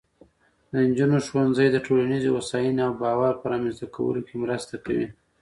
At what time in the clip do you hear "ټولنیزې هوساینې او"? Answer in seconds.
1.85-2.93